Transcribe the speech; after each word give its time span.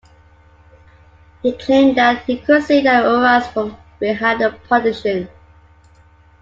He 1.43 1.51
claimed 1.51 1.95
that 1.99 2.23
he 2.25 2.39
could 2.39 2.63
see 2.63 2.81
their 2.81 3.07
auras 3.07 3.45
from 3.49 3.77
behind 3.99 4.41
the 4.41 4.49
partition. 4.67 5.29